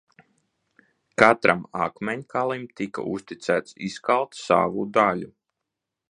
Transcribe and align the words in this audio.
Katram 1.23 1.59
akmeņkalim 1.87 2.65
tika 2.81 3.05
uzticēts 3.11 3.77
izkalt 3.89 4.39
savu 4.47 4.87
daļu. 4.97 5.29